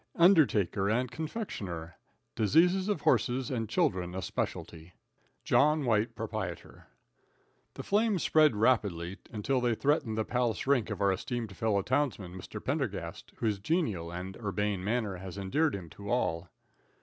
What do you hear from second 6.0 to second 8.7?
Ptr. The flames spread